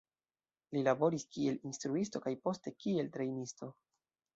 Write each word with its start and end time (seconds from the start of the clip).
Li 0.77 0.83
laboris 0.87 1.27
kiel 1.37 1.61
instruisto 1.73 2.25
kaj 2.27 2.37
poste 2.49 2.77
kiel 2.83 3.17
trejnisto. 3.19 3.75